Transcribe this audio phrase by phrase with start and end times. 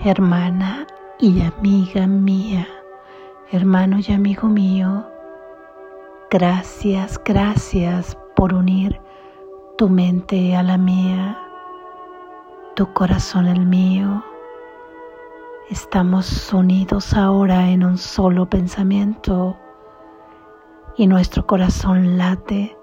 [0.00, 0.86] hermana
[1.18, 2.68] y amiga mía,
[3.50, 5.04] hermano y amigo mío,
[6.30, 9.00] gracias, gracias por unir
[9.76, 11.36] tu mente a la mía,
[12.76, 14.22] tu corazón al mío.
[15.68, 19.56] Estamos unidos ahora en un solo pensamiento
[20.96, 22.76] y nuestro corazón late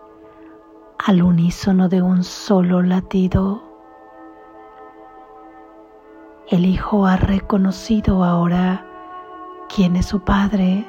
[1.00, 3.65] al unísono de un solo latido.
[6.48, 8.86] El Hijo ha reconocido ahora
[9.74, 10.86] quién es su Padre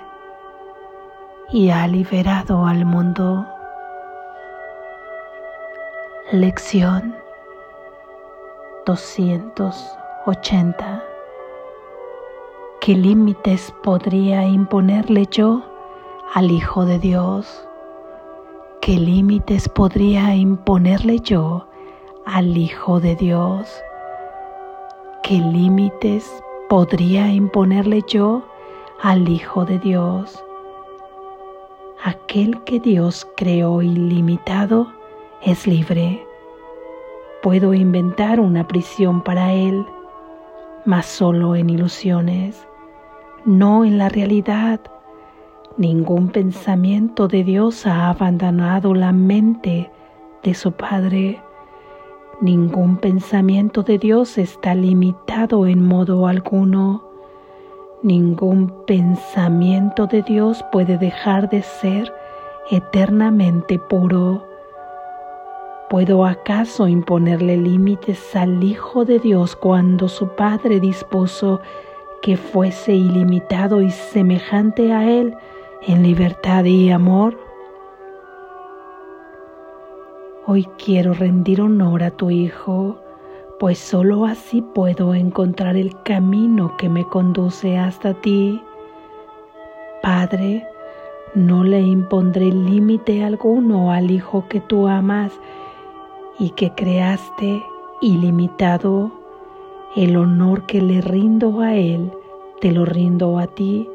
[1.48, 3.46] y ha liberado al mundo.
[6.30, 7.16] Lección
[8.84, 11.02] 280.
[12.82, 15.62] ¿Qué límites podría imponerle yo
[16.34, 17.66] al Hijo de Dios?
[18.82, 21.66] ¿Qué límites podría imponerle yo
[22.26, 23.82] al Hijo de Dios?
[25.26, 28.46] ¿Qué límites podría imponerle yo
[29.02, 30.40] al Hijo de Dios?
[32.04, 34.86] Aquel que Dios creó ilimitado
[35.42, 36.24] es libre.
[37.42, 39.84] Puedo inventar una prisión para Él,
[40.84, 42.64] mas solo en ilusiones,
[43.44, 44.80] no en la realidad
[45.76, 49.90] Ningún pensamiento de Dios ha abandonado la mente
[50.42, 51.42] de su Padre.
[52.40, 57.02] Ningún pensamiento de Dios está limitado en modo alguno.
[58.02, 62.12] Ningún pensamiento de Dios puede dejar de ser
[62.70, 64.46] eternamente puro.
[65.88, 71.60] ¿Puedo acaso imponerle límites al Hijo de Dios cuando su Padre dispuso
[72.22, 75.36] que fuese ilimitado y semejante a Él?
[75.86, 77.38] en libertad y amor.
[80.48, 83.00] Hoy quiero rendir honor a tu Hijo,
[83.58, 88.62] pues solo así puedo encontrar el camino que me conduce hasta ti.
[90.04, 90.64] Padre,
[91.34, 95.32] no le impondré límite alguno al Hijo que tú amas
[96.38, 97.60] y que creaste
[98.00, 99.10] ilimitado.
[99.96, 102.12] El honor que le rindo a Él,
[102.60, 103.90] te lo rindo a ti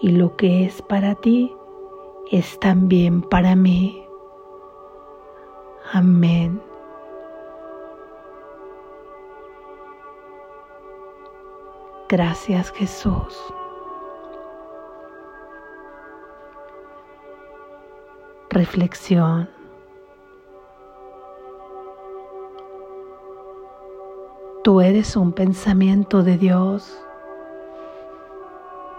[0.00, 1.52] y lo que es para ti
[2.30, 4.03] es también para mí.
[5.92, 6.60] Amén.
[12.08, 13.38] Gracias Jesús.
[18.50, 19.48] Reflexión.
[24.62, 27.04] Tú eres un pensamiento de Dios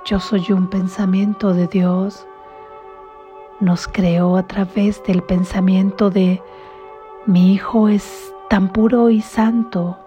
[0.05, 2.27] yo soy un pensamiento de Dios,
[3.59, 6.43] nos creó a través del pensamiento de
[7.27, 9.97] mi Hijo es tan puro y santo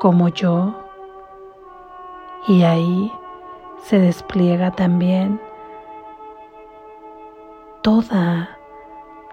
[0.00, 0.74] como yo.
[2.46, 3.12] Y ahí
[3.82, 5.38] se despliega también
[7.82, 8.56] toda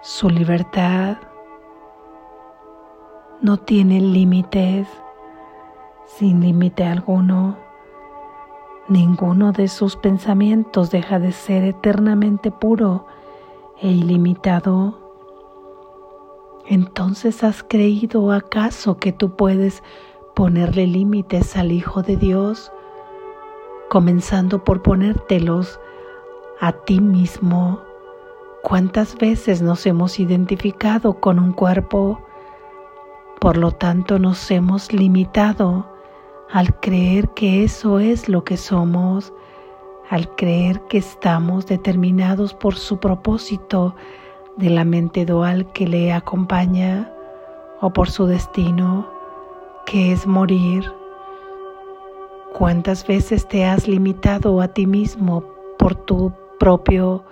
[0.02, 1.16] su libertad.
[3.40, 4.86] No tiene límites,
[6.04, 7.56] sin límite alguno.
[8.88, 13.06] Ninguno de sus pensamientos deja de ser eternamente puro
[13.80, 15.05] e ilimitado.
[16.68, 19.82] Entonces has creído acaso que tú puedes
[20.34, 22.72] ponerle límites al Hijo de Dios,
[23.88, 25.78] comenzando por ponértelos
[26.60, 27.80] a ti mismo.
[28.62, 32.20] ¿Cuántas veces nos hemos identificado con un cuerpo?
[33.38, 35.86] Por lo tanto nos hemos limitado
[36.50, 39.32] al creer que eso es lo que somos,
[40.10, 43.94] al creer que estamos determinados por su propósito
[44.56, 47.12] de la mente dual que le acompaña
[47.80, 49.08] o por su destino,
[49.84, 50.90] que es morir.
[52.54, 55.44] ¿Cuántas veces te has limitado a ti mismo
[55.78, 57.24] por tu propio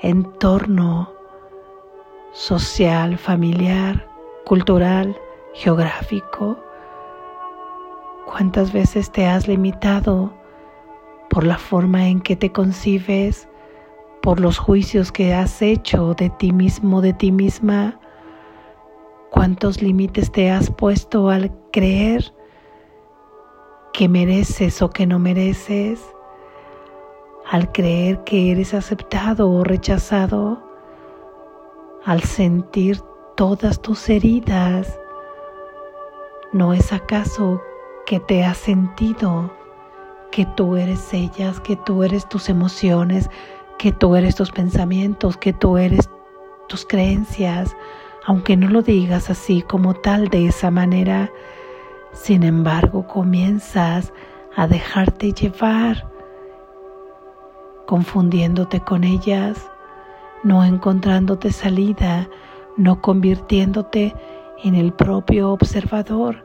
[0.00, 1.12] entorno
[2.32, 4.08] social, familiar,
[4.44, 5.16] cultural,
[5.54, 6.56] geográfico?
[8.26, 10.32] ¿Cuántas veces te has limitado
[11.28, 13.48] por la forma en que te concibes,
[14.28, 17.98] por los juicios que has hecho de ti mismo, de ti misma?
[19.30, 22.34] ¿Cuántos límites te has puesto al creer
[23.94, 26.04] que mereces o que no mereces?
[27.50, 30.62] Al creer que eres aceptado o rechazado?
[32.04, 33.00] Al sentir
[33.34, 35.00] todas tus heridas,
[36.52, 37.62] ¿no es acaso
[38.04, 39.50] que te has sentido,
[40.30, 43.30] que tú eres ellas, que tú eres tus emociones,
[43.78, 46.10] que tú eres tus pensamientos, que tú eres
[46.68, 47.76] tus creencias,
[48.26, 51.30] aunque no lo digas así como tal de esa manera,
[52.12, 54.12] Sin embargo, comienzas
[54.56, 56.10] a dejarte llevar,
[57.86, 59.70] confundiéndote con ellas,
[60.42, 62.28] no encontrándote salida,
[62.76, 64.14] no convirtiéndote
[64.64, 66.44] en el propio observador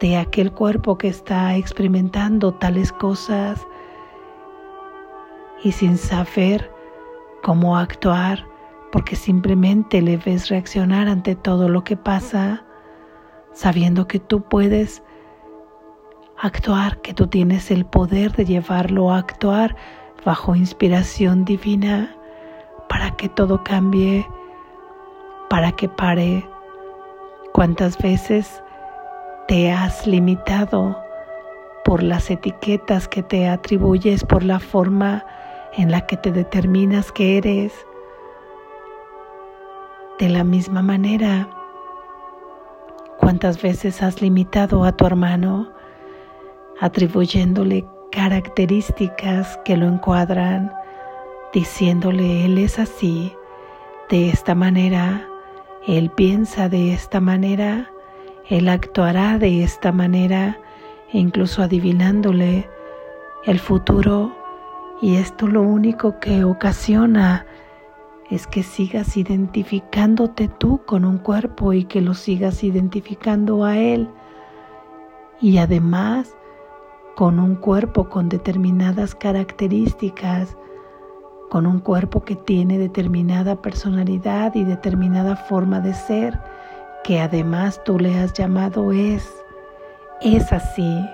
[0.00, 3.64] de aquel cuerpo que está experimentando tales cosas
[5.64, 6.70] y sin saber
[7.42, 8.46] cómo actuar
[8.92, 12.64] porque simplemente le ves reaccionar ante todo lo que pasa,
[13.52, 15.02] sabiendo que tú puedes
[16.38, 19.74] actuar, que tú tienes el poder de llevarlo a actuar
[20.24, 22.14] bajo inspiración divina
[22.88, 24.28] para que todo cambie,
[25.50, 26.48] para que pare.
[27.52, 28.62] ¿Cuántas veces
[29.48, 30.96] te has limitado
[31.84, 35.24] por las etiquetas que te atribuyes, por la forma
[35.76, 37.72] en la que te determinas que eres?
[40.18, 41.48] De la misma manera,
[43.18, 45.72] ¿cuántas veces has limitado a tu hermano
[46.80, 50.72] atribuyéndole características que lo encuadran,
[51.52, 53.34] diciéndole él es así,
[54.10, 55.26] de esta manera,
[55.86, 57.90] él piensa de esta manera,
[58.48, 60.58] él actuará de esta manera,
[61.12, 62.68] e incluso adivinándole
[63.44, 64.43] el futuro,
[65.02, 67.46] y esto lo único que ocasiona
[68.30, 74.08] es que sigas identificándote tú con un cuerpo y que lo sigas identificando a él.
[75.40, 76.34] Y además
[77.16, 80.56] con un cuerpo con determinadas características,
[81.50, 86.40] con un cuerpo que tiene determinada personalidad y determinada forma de ser,
[87.04, 89.30] que además tú le has llamado es,
[90.20, 91.06] es así.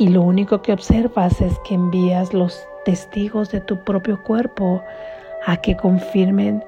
[0.00, 4.82] Y lo único que observas es que envías los testigos de tu propio cuerpo
[5.44, 6.64] a que confirmen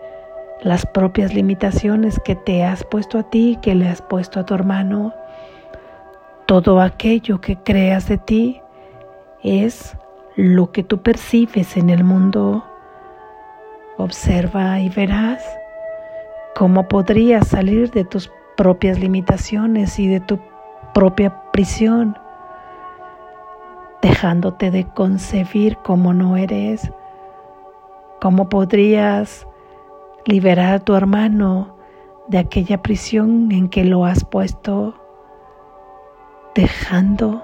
[0.60, 4.52] las propias limitaciones que te has puesto a ti, que le has puesto a tu
[4.52, 5.14] hermano.
[6.44, 8.60] Todo aquello que creas de ti
[9.42, 9.96] es
[10.36, 12.62] lo que tú percibes en el mundo.
[13.96, 15.42] Observa y verás
[16.54, 20.38] cómo podrías salir de tus propias limitaciones y de tu
[20.92, 22.14] propia prisión
[24.02, 26.90] dejándote de concebir como no eres?
[28.20, 29.46] ¿Cómo podrías
[30.26, 31.76] liberar a tu hermano
[32.28, 34.94] de aquella prisión en que lo has puesto,
[36.54, 37.42] dejando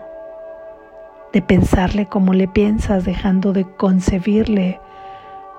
[1.32, 4.80] de pensarle como le piensas, dejando de concebirle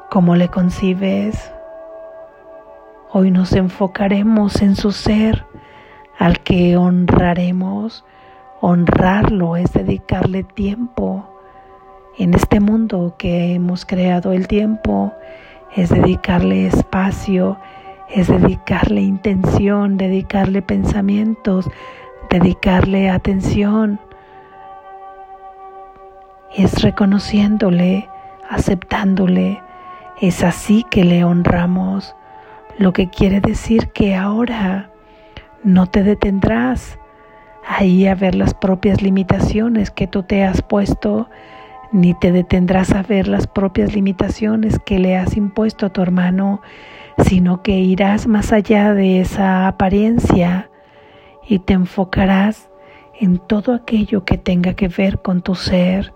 [0.09, 1.51] como le concibes?
[3.11, 5.45] Hoy nos enfocaremos en su ser,
[6.17, 8.03] al que honraremos
[8.61, 11.25] Honrarlo es dedicarle tiempo.
[12.17, 15.13] En este mundo que hemos creado el tiempo,
[15.77, 17.57] es dedicarle espacio,
[18.09, 21.69] es dedicarle intención, dedicarle pensamientos,
[22.29, 24.01] dedicarle atención.
[26.53, 28.09] Es reconociéndole,
[28.49, 29.61] aceptándole.
[30.19, 32.13] Es así que le honramos,
[32.77, 34.89] lo que quiere decir que ahora
[35.63, 36.99] no te detendrás
[37.69, 41.29] ahí a ver las propias limitaciones que tú te has puesto,
[41.91, 46.61] ni te detendrás a ver las propias limitaciones que le has impuesto a tu hermano,
[47.19, 50.71] sino que irás más allá de esa apariencia
[51.47, 52.71] y te enfocarás
[53.19, 56.11] en todo aquello que tenga que ver con tu ser,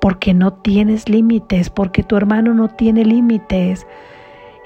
[0.00, 3.86] porque no tienes límites, porque tu hermano no tiene límites.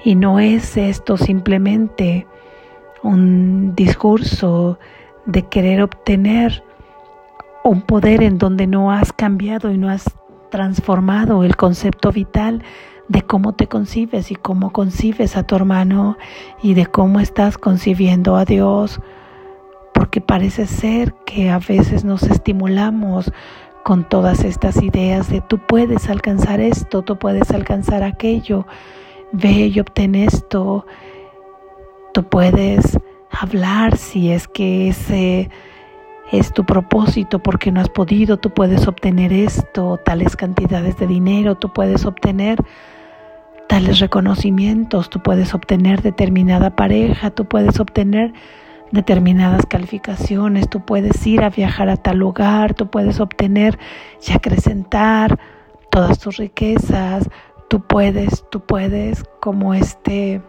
[0.03, 2.25] Y no es esto simplemente
[3.03, 4.79] un discurso
[5.25, 6.63] de querer obtener
[7.63, 10.05] un poder en donde no has cambiado y no has
[10.49, 12.63] transformado el concepto vital
[13.07, 16.17] de cómo te concibes y cómo concibes a tu hermano
[16.61, 19.01] y de cómo estás concibiendo a Dios,
[19.93, 23.31] porque parece ser que a veces nos estimulamos
[23.83, 28.65] con todas estas ideas de tú puedes alcanzar esto, tú puedes alcanzar aquello,
[29.31, 30.85] ve y obtén esto,
[32.13, 32.97] tú puedes
[33.31, 35.49] hablar si es que ese
[36.31, 41.55] es tu propósito porque no has podido, tú puedes obtener esto, tales cantidades de dinero,
[41.55, 42.57] tú puedes obtener
[43.67, 48.33] tales reconocimientos, tú puedes obtener determinada pareja, tú puedes obtener
[48.91, 53.79] determinadas calificaciones, tú puedes ir a viajar a tal lugar, tú puedes obtener
[54.25, 55.39] y acrecentar
[55.89, 57.29] todas tus riquezas,
[57.69, 60.41] tú puedes, tú puedes como este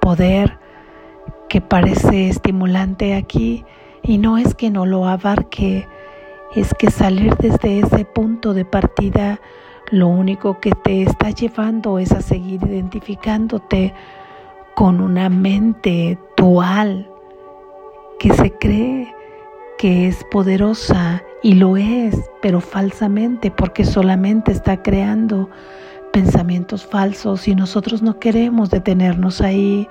[0.00, 0.61] poder
[1.52, 3.66] que parece estimulante aquí
[4.02, 5.86] y no es que no lo abarque,
[6.54, 9.38] es que salir desde ese punto de partida
[9.90, 13.92] lo único que te está llevando es a seguir identificándote
[14.74, 17.06] con una mente dual
[18.18, 19.14] que se cree
[19.76, 25.50] que es poderosa y lo es, pero falsamente porque solamente está creando
[26.14, 29.86] pensamientos falsos y nosotros no queremos detenernos ahí.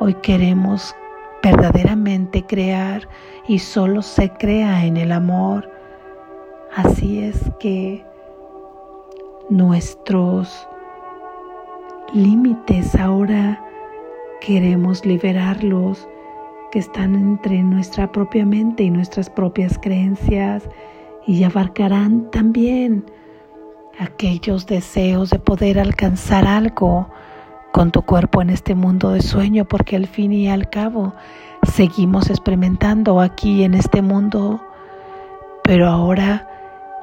[0.00, 0.94] Hoy queremos
[1.40, 3.08] verdaderamente crear
[3.46, 5.70] y solo se crea en el amor.
[6.74, 8.04] Así es que
[9.50, 10.68] nuestros
[12.12, 13.64] límites ahora
[14.40, 16.08] queremos liberarlos
[16.72, 20.68] que están entre nuestra propia mente y nuestras propias creencias
[21.24, 23.04] y abarcarán también
[24.00, 27.08] aquellos deseos de poder alcanzar algo
[27.74, 31.12] con tu cuerpo en este mundo de sueño, porque al fin y al cabo
[31.64, 34.64] seguimos experimentando aquí en este mundo,
[35.64, 36.48] pero ahora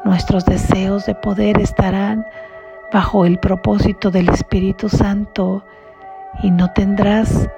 [0.05, 2.25] nuestros deseos de poder estarán
[2.93, 5.65] bajo el propósito del Espíritu Santo
[6.41, 7.49] y no tendrás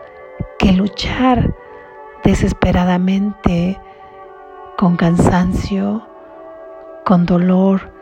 [0.57, 1.53] que luchar
[2.23, 3.79] desesperadamente,
[4.75, 6.01] con cansancio,
[7.05, 7.93] con dolor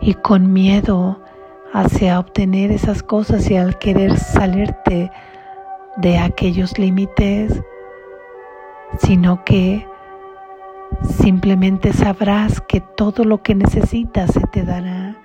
[0.00, 1.20] y con miedo
[1.72, 5.10] hacia obtener esas cosas y al querer salirte
[5.96, 7.62] de aquellos límites,
[8.98, 9.86] sino que
[11.20, 15.16] simplemente sabrás que todo lo que necesitas se te dará,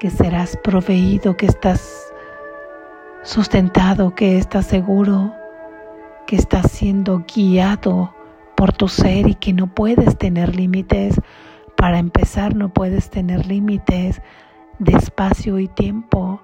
[0.00, 2.12] que serás proveído, que estás
[3.22, 5.32] sustentado, que estás seguro
[6.28, 8.14] que estás siendo guiado
[8.54, 11.18] por tu ser y que no puedes tener límites.
[11.74, 14.20] Para empezar, no puedes tener límites
[14.78, 16.40] de espacio y tiempo,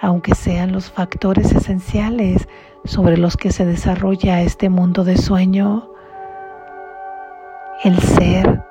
[0.00, 2.48] aunque sean los factores esenciales
[2.84, 5.90] sobre los que se desarrolla este mundo de sueño.
[7.84, 8.62] El ser,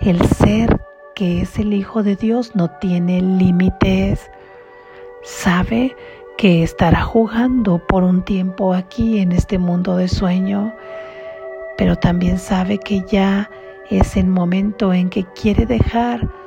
[0.00, 0.80] el ser
[1.14, 4.30] que es el Hijo de Dios no tiene límites.
[5.22, 5.96] Sabe
[6.38, 10.74] que estará jugando por un tiempo aquí en este mundo de sueño,
[11.76, 13.50] pero también sabe que ya
[13.90, 16.39] es el momento en que quiere dejar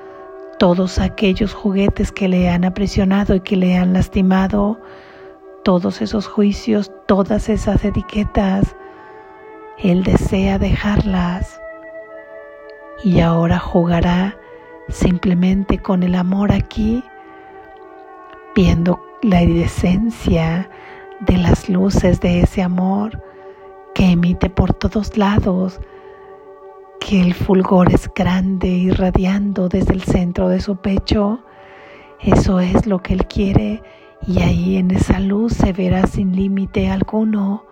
[0.63, 4.79] todos aquellos juguetes que le han aprisionado y que le han lastimado,
[5.61, 8.73] todos esos juicios, todas esas etiquetas.
[9.77, 11.59] Él desea dejarlas
[13.03, 14.37] y ahora jugará
[14.87, 17.03] simplemente con el amor aquí,
[18.55, 20.69] viendo la iridescencia
[21.19, 23.21] de las luces de ese amor
[23.93, 25.81] que emite por todos lados,
[27.07, 31.43] que el fulgor es grande irradiando desde el centro de su pecho.
[32.21, 33.83] Eso es lo que Él quiere
[34.25, 37.65] y ahí en esa luz se verá sin límite alguno,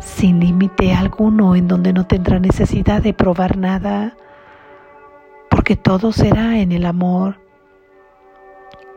[0.00, 4.16] sin límite alguno en donde no tendrá necesidad de probar nada,
[5.48, 7.40] porque todo será en el amor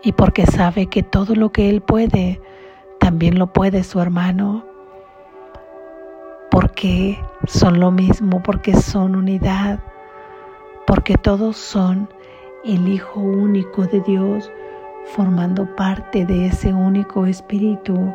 [0.04, 2.42] y porque sabe que todo lo que Él puede,
[3.00, 4.66] también lo puede su hermano,
[6.56, 9.78] porque son lo mismo, porque son unidad,
[10.88, 12.08] porque todos son
[12.64, 14.50] el Hijo único de Dios,
[15.04, 18.10] formando parte de ese único Espíritu,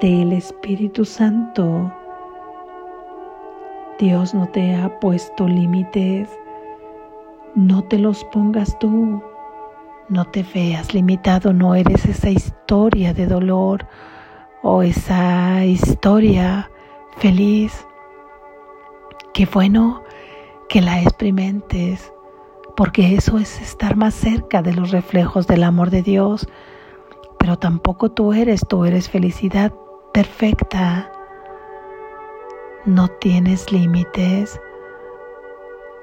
[0.00, 1.92] del Espíritu Santo.
[4.00, 6.28] Dios no te ha puesto límites,
[7.54, 9.22] no te los pongas tú.
[10.08, 13.86] No te veas limitado, no eres esa historia de dolor
[14.62, 16.68] o esa historia
[17.18, 17.86] feliz.
[19.34, 20.02] Qué bueno
[20.68, 22.12] que la experimentes,
[22.76, 26.48] porque eso es estar más cerca de los reflejos del amor de Dios.
[27.38, 29.72] Pero tampoco tú eres, tú eres felicidad
[30.12, 31.10] perfecta.
[32.84, 34.60] No tienes límites,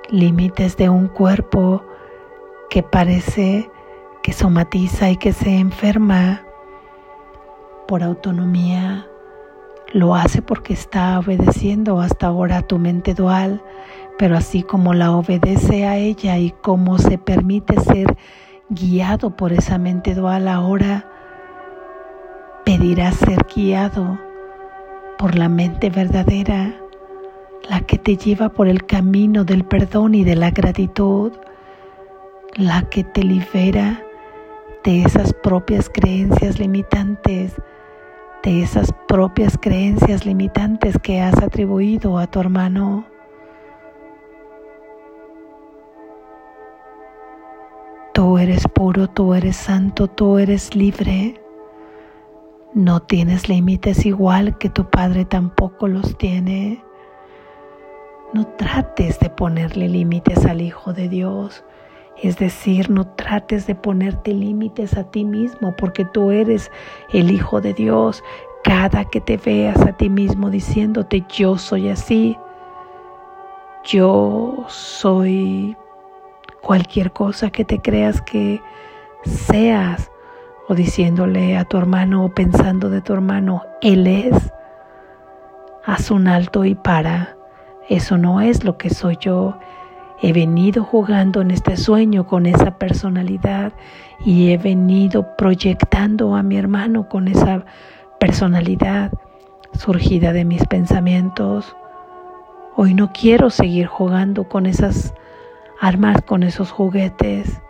[0.09, 1.83] límites de un cuerpo
[2.69, 3.71] que parece
[4.21, 6.43] que somatiza y que se enferma
[7.87, 9.07] por autonomía,
[9.95, 13.63] lo hace porque está obedeciendo hasta ahora a tu mente dual,
[14.17, 18.17] pero así como la obedece a ella y como se permite ser
[18.67, 21.09] guiado por esa mente dual, ahora
[22.65, 24.19] pedirá ser guiado
[25.17, 26.75] por la mente verdadera,
[27.69, 31.31] la que te lleva por el camino del perdón y de la gratitud,
[32.55, 34.03] la que te libera
[34.83, 37.53] de esas propias creencias limitantes,
[38.45, 43.07] de esas propias creencias limitantes que has atribuido a tu hermano.
[48.13, 51.41] Tú eres puro, tú eres santo, tú eres libre.
[52.75, 56.83] No tienes límites igual que tu Padre tampoco los tiene.
[58.31, 61.65] No trates de ponerle límites al Hijo de Dios.
[62.21, 66.71] Es decir, no trates de ponerte límites a ti mismo porque tú eres
[67.11, 68.23] el Hijo de Dios.
[68.63, 72.37] Cada que te veas a ti mismo diciéndote yo soy así,
[73.83, 75.77] yo soy
[76.61, 78.59] cualquier cosa que te creas que
[79.23, 80.09] seas
[80.67, 84.51] o diciéndole a tu hermano o pensando de tu hermano, Él es,
[85.85, 87.37] haz un alto y para.
[87.87, 89.59] Eso no es lo que soy yo.
[90.21, 93.73] He venido jugando en este sueño con esa personalidad
[94.23, 97.65] y he venido proyectando a mi hermano con esa
[98.19, 99.11] personalidad
[99.73, 101.75] surgida de mis pensamientos.
[102.75, 105.13] Hoy no quiero seguir jugando con esas
[105.81, 107.61] armas, con esos juguetes.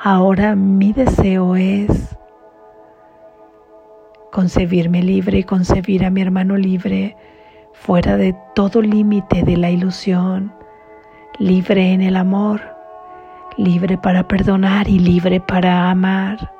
[0.00, 2.16] Ahora mi deseo es
[4.32, 7.16] concebirme libre y concebir a mi hermano libre,
[7.72, 10.52] fuera de todo límite de la ilusión,
[11.38, 12.60] libre en el amor,
[13.56, 16.52] libre para perdonar y libre para amar.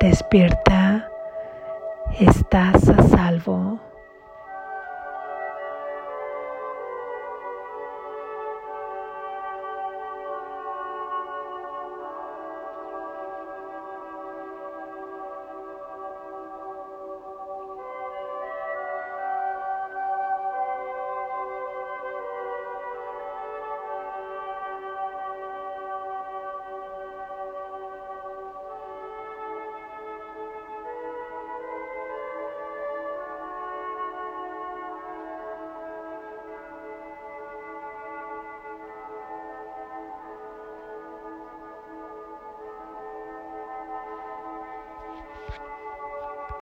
[0.00, 1.08] Despierta,
[2.18, 3.78] estás a salvo.